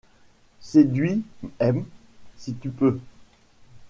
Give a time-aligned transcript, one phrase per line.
[0.61, 1.85] Séduis-m…
[2.35, 2.99] si tu peux!